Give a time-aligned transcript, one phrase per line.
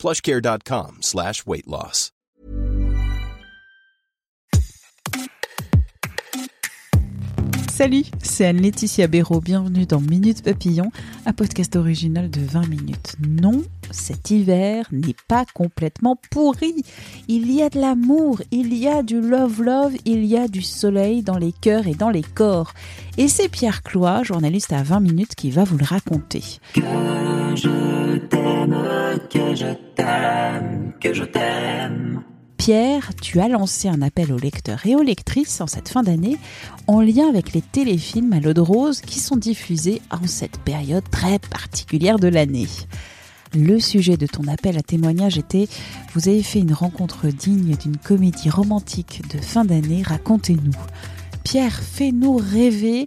[0.00, 2.10] plushcare.com slash weight loss.
[7.80, 9.40] Salut, c'est Anne-Laetitia Béraud.
[9.40, 10.92] Bienvenue dans Minute Papillon,
[11.24, 13.16] un podcast original de 20 minutes.
[13.26, 16.74] Non, cet hiver n'est pas complètement pourri.
[17.28, 21.22] Il y a de l'amour, il y a du love-love, il y a du soleil
[21.22, 22.72] dans les cœurs et dans les corps.
[23.18, 26.42] Et c'est Pierre Cloy, journaliste à 20 minutes, qui va vous le raconter.
[26.74, 26.80] Que
[27.54, 28.76] je t'aime,
[29.30, 32.22] que je t'aime, que je t'aime.
[32.60, 36.36] Pierre, tu as lancé un appel aux lecteurs et aux lectrices en cette fin d'année
[36.86, 41.08] en lien avec les téléfilms à l'eau de rose qui sont diffusés en cette période
[41.10, 42.68] très particulière de l'année.
[43.54, 45.66] Le sujet de ton appel à témoignage était
[46.14, 50.76] Vous avez fait une rencontre digne d'une comédie romantique de fin d'année, racontez-nous.
[51.42, 53.06] Pierre, fais-nous rêver.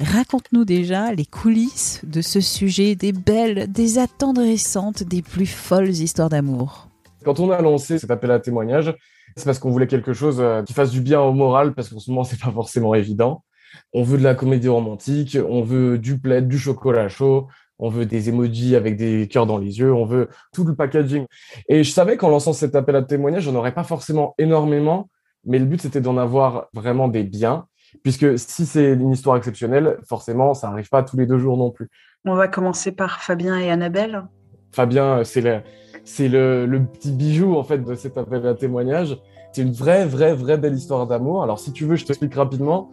[0.00, 6.30] Raconte-nous déjà les coulisses de ce sujet, des belles, des attendrissantes, des plus folles histoires
[6.30, 6.88] d'amour.
[7.22, 8.94] Quand on a lancé cet appel à témoignage,
[9.36, 11.98] c'est parce qu'on voulait quelque chose euh, qui fasse du bien au moral, parce qu'en
[11.98, 13.44] ce moment, c'est pas forcément évident.
[13.92, 17.48] On veut de la comédie romantique, on veut du plaid, du chocolat chaud,
[17.82, 21.26] on veut des emojis avec des cœurs dans les yeux, on veut tout le packaging.
[21.68, 25.10] Et je savais qu'en lançant cet appel à témoignage, j'en aurais pas forcément énormément,
[25.44, 27.66] mais le but, c'était d'en avoir vraiment des biens,
[28.04, 31.72] puisque si c'est une histoire exceptionnelle, forcément, ça n'arrive pas tous les deux jours non
[31.72, 31.90] plus.
[32.24, 34.28] On va commencer par Fabien et Annabelle.
[34.70, 35.60] Fabien, c'est le,
[36.04, 39.18] c'est le, le, petit bijou en fait de cet appel à témoignage.
[39.52, 41.42] C'est une vraie, vraie, vraie belle histoire d'amour.
[41.42, 42.92] Alors si tu veux, je t'explique rapidement.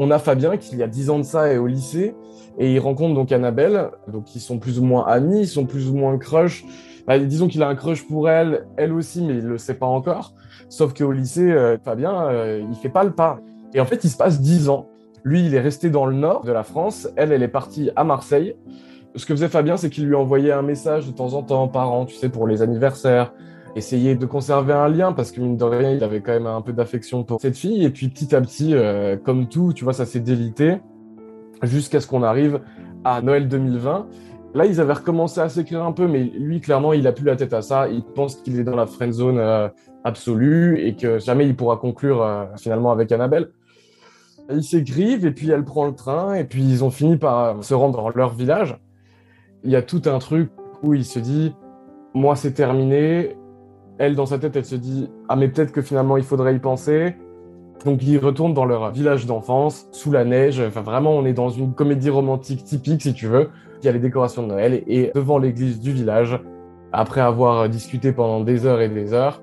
[0.00, 2.14] On a Fabien qui, il y a 10 ans de ça, est au lycée
[2.58, 3.90] et il rencontre donc Annabelle.
[4.06, 6.64] Donc ils sont plus ou moins amis, ils sont plus ou moins crush.
[7.06, 9.86] Bah, disons qu'il a un crush pour elle, elle aussi, mais il le sait pas
[9.86, 10.34] encore.
[10.68, 13.40] Sauf qu'au lycée, euh, Fabien, euh, il fait pas le pas.
[13.74, 14.88] Et en fait, il se passe 10 ans.
[15.24, 17.08] Lui, il est resté dans le nord de la France.
[17.16, 18.54] Elle, elle est partie à Marseille
[19.18, 21.90] ce que faisait Fabien, c'est qu'il lui envoyait un message de temps en temps par
[21.92, 23.32] an, tu sais, pour les anniversaires,
[23.76, 26.60] essayer de conserver un lien parce que mine de rien, il avait quand même un
[26.60, 27.84] peu d'affection pour cette fille.
[27.84, 30.78] Et puis petit à petit, euh, comme tout, tu vois, ça s'est délité
[31.62, 32.60] jusqu'à ce qu'on arrive
[33.04, 34.06] à Noël 2020.
[34.54, 37.36] Là, ils avaient recommencé à s'écrire un peu, mais lui, clairement, il a plus la
[37.36, 37.88] tête à ça.
[37.88, 39.68] Il pense qu'il est dans la friend zone euh,
[40.04, 43.50] absolue et que jamais il pourra conclure euh, finalement avec Annabelle.
[44.50, 47.74] Ils s'écrivent et puis elle prend le train et puis ils ont fini par se
[47.74, 48.78] rendre dans leur village
[49.64, 50.50] il y a tout un truc
[50.82, 51.54] où il se dit,
[52.14, 53.36] moi c'est terminé.
[53.98, 56.58] Elle, dans sa tête, elle se dit, ah mais peut-être que finalement il faudrait y
[56.60, 57.16] penser.
[57.84, 60.62] Donc ils retournent dans leur village d'enfance, sous la neige.
[60.66, 63.50] Enfin vraiment, on est dans une comédie romantique typique, si tu veux.
[63.82, 66.40] Il y a les décorations de Noël et devant l'église du village,
[66.92, 69.42] après avoir discuté pendant des heures et des heures,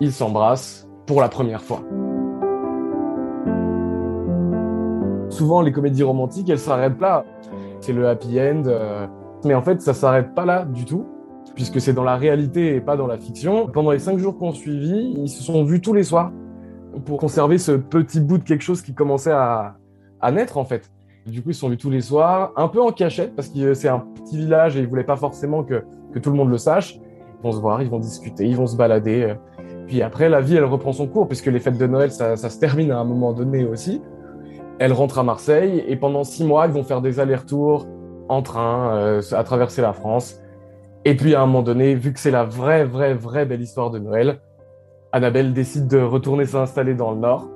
[0.00, 1.82] ils s'embrassent pour la première fois.
[5.30, 7.24] Souvent, les comédies romantiques, elles s'arrêtent là.
[7.80, 8.62] C'est le happy end.
[8.66, 9.06] Euh,
[9.44, 11.06] mais en fait, ça s'arrête pas là du tout,
[11.54, 13.66] puisque c'est dans la réalité et pas dans la fiction.
[13.66, 16.32] Pendant les cinq jours qu'on suivi, ils se sont vus tous les soirs
[17.04, 19.76] pour conserver ce petit bout de quelque chose qui commençait à,
[20.32, 20.90] naître en fait.
[21.26, 23.74] Du coup, ils se sont vus tous les soirs, un peu en cachette, parce que
[23.74, 25.84] c'est un petit village et ils voulaient pas forcément que,
[26.20, 26.96] tout le monde le sache.
[26.96, 29.34] Ils vont se voir, ils vont discuter, ils vont se balader.
[29.86, 32.50] Puis après, la vie, elle reprend son cours, puisque les fêtes de Noël, ça, ça
[32.50, 34.00] se termine à un moment donné aussi.
[34.78, 37.86] Elle rentre à Marseille et pendant six mois, ils vont faire des allers-retours
[38.28, 40.40] en train euh, à traverser la France.
[41.08, 43.90] Et puis à un moment donné, vu que c'est la vraie, vraie, vraie belle histoire
[43.90, 44.42] de Noël,
[45.10, 47.48] Annabelle décide de retourner s'installer dans le Nord.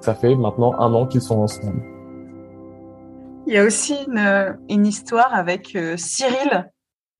[0.00, 1.82] Ça fait maintenant un an qu'ils sont ensemble.
[3.46, 6.70] Il y a aussi une, une histoire avec euh, Cyril.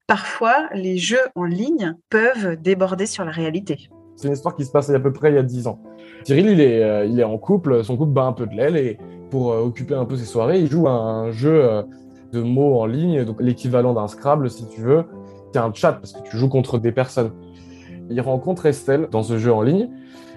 [0.07, 3.89] Parfois, les jeux en ligne peuvent déborder sur la réalité.
[4.17, 5.81] C'est une histoire qui se passe à peu près il y a dix ans.
[6.25, 8.77] Cyril, il est, euh, il est en couple, son couple bat un peu de l'aile
[8.77, 8.99] et
[9.31, 11.87] pour euh, occuper un peu ses soirées, il joue à un jeu
[12.35, 15.07] de mots en ligne, donc l'équivalent d'un Scrabble si tu veux.
[15.53, 17.33] C'est un chat parce que tu joues contre des personnes.
[18.09, 19.89] Il rencontre Estelle dans ce jeu en ligne.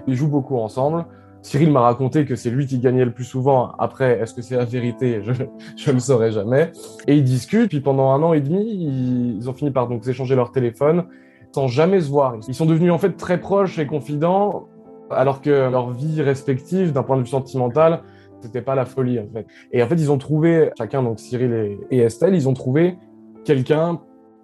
[0.07, 1.05] Ils jouent beaucoup ensemble.
[1.41, 3.73] Cyril m'a raconté que c'est lui qui gagnait le plus souvent.
[3.77, 5.21] Après, est-ce que c'est la vérité?
[5.75, 6.71] Je ne le saurai jamais.
[7.07, 7.69] Et ils discutent.
[7.69, 11.05] Puis pendant un an et demi, ils ont fini par donc s'échanger leur téléphone
[11.53, 12.35] sans jamais se voir.
[12.47, 14.67] Ils sont devenus en fait très proches et confidents,
[15.09, 18.01] alors que leur vie respective, d'un point de vue sentimental,
[18.41, 19.45] c'était pas la folie en fait.
[19.71, 22.97] Et en fait, ils ont trouvé chacun, donc Cyril et, Estelle, ils ont trouvé
[23.45, 24.01] quelqu'un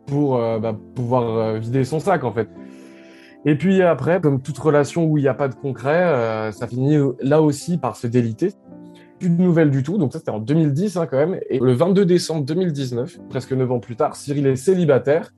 [0.09, 2.49] pour euh, bah, pouvoir euh, vider son sac en fait.
[3.45, 6.67] Et puis après, comme toute relation où il n'y a pas de concret, euh, ça
[6.67, 8.51] finit là aussi par se déliter.
[9.19, 11.39] Plus de nouvelles du tout, donc ça c'était en 2010 hein, quand même.
[11.49, 15.33] Et le 22 décembre 2019, presque 9 ans plus tard, Cyril est célibataire.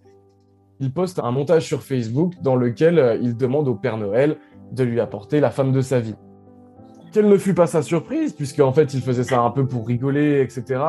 [0.79, 4.37] Il poste un montage sur Facebook dans lequel il demande au Père Noël
[4.71, 6.15] de lui apporter la femme de sa vie.
[7.11, 10.41] Quelle ne fut pas sa surprise, puisqu'en fait il faisait ça un peu pour rigoler,
[10.41, 10.79] etc.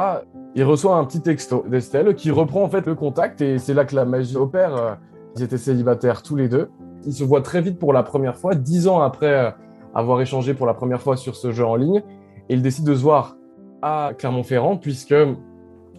[0.55, 3.85] Il reçoit un petit texto d'Estelle qui reprend en fait le contact et c'est là
[3.85, 4.77] que la magie opère.
[4.77, 4.95] Euh,
[5.37, 6.69] ils étaient célibataires tous les deux.
[7.07, 9.51] Ils se voient très vite pour la première fois, dix ans après euh,
[9.95, 12.03] avoir échangé pour la première fois sur ce jeu en ligne.
[12.49, 13.37] Et ils décident de se voir
[13.81, 15.15] à Clermont-Ferrand, puisque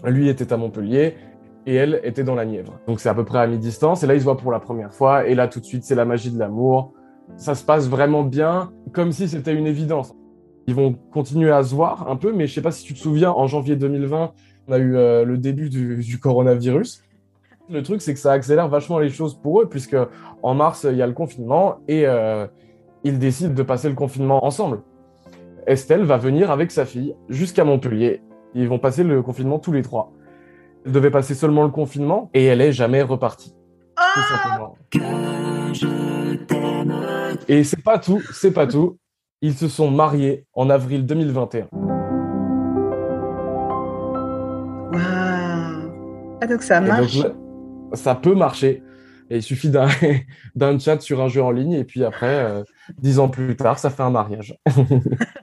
[0.04, 1.16] lui était à Montpellier
[1.66, 2.80] et elle était dans la Nièvre.
[2.88, 4.04] Donc c'est à peu près à mi-distance.
[4.04, 5.28] Et là, ils se voient pour la première fois.
[5.28, 6.94] Et là, tout de suite, c'est la magie de l'amour.
[7.38, 10.14] Ça se passe vraiment bien, comme si c'était une évidence.
[10.68, 13.00] Ils vont continuer à se voir un peu, mais je sais pas si tu te
[13.00, 14.32] souviens, en janvier 2020,
[14.68, 17.04] on a eu euh, le début du, du, coronavirus.
[17.70, 19.98] Le truc, c'est que ça accélère vachement les choses pour eux, puisque
[20.42, 22.48] en mars, il y a le confinement et euh,
[23.04, 24.82] ils décident de passer le confinement ensemble.
[25.68, 28.22] Estelle va venir avec sa fille jusqu'à Montpellier.
[28.54, 30.12] Ils vont passer le confinement tous les trois.
[30.86, 33.56] Elle devait passer seulement le confinement et elle est jamais repartie.
[34.14, 34.78] Tout simplement.
[37.48, 38.98] Et c'est pas tout, c'est pas tout.
[39.46, 41.68] Ils se sont mariés en avril 2021.
[44.94, 45.00] Waouh
[46.42, 47.18] Ah donc ça marche.
[47.18, 47.34] donc,
[47.92, 48.82] ça peut marcher.
[49.30, 49.90] Et il suffit d'un
[50.56, 52.64] d'un chat sur un jeu en ligne et puis après, euh,
[52.98, 54.58] dix ans plus tard, ça fait un mariage.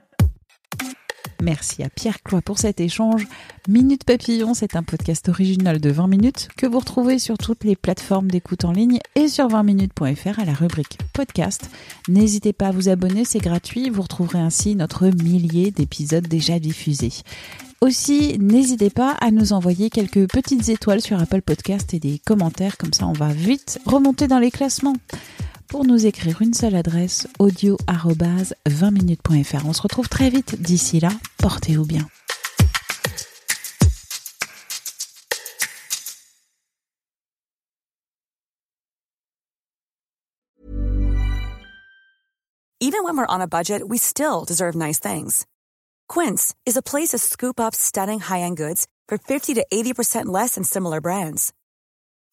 [1.41, 3.27] Merci à Pierre Cloy pour cet échange.
[3.67, 7.75] Minute Papillon, c'est un podcast original de 20 minutes que vous retrouvez sur toutes les
[7.75, 11.69] plateformes d'écoute en ligne et sur 20minutes.fr à la rubrique podcast.
[12.07, 13.89] N'hésitez pas à vous abonner, c'est gratuit.
[13.89, 17.13] Vous retrouverez ainsi notre millier d'épisodes déjà diffusés.
[17.81, 22.77] Aussi, n'hésitez pas à nous envoyer quelques petites étoiles sur Apple Podcast et des commentaires,
[22.77, 24.97] comme ça on va vite remonter dans les classements.
[25.71, 29.65] Pour nous écrire une seule adresse, audio-20minutes.fr.
[29.65, 30.61] On se retrouve très vite.
[30.61, 32.05] D'ici là, portez-vous bien.
[42.81, 45.45] Even when we're on a budget, we still deserve nice things.
[46.09, 50.55] Quince is a place to scoop up stunning high-end goods for 50 to 80% less
[50.55, 51.53] than similar brands.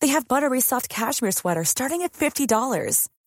[0.01, 3.07] They have buttery soft cashmere sweaters starting at $50,